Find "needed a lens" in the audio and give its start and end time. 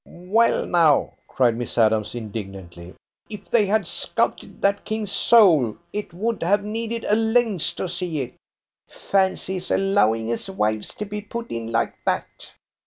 6.63-7.71